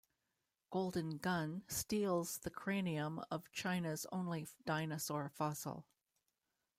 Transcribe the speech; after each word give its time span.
Golden 0.71 1.19
Gun 1.19 1.61
steals 1.67 2.39
the 2.39 2.49
cranium 2.49 3.21
of 3.29 3.51
China's 3.51 4.07
only 4.11 4.47
dinosaur 4.65 5.29
fossil. 5.29 5.85